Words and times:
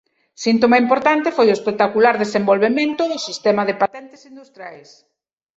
Síntoma 0.43 0.81
importante 0.83 1.35
foi 1.37 1.47
o 1.49 1.55
espectacular 1.57 2.15
desenvolvemento 2.23 3.01
do 3.11 3.17
sistema 3.27 3.63
de 3.65 3.77
patentes 3.83 4.21
industriais. 4.31 4.89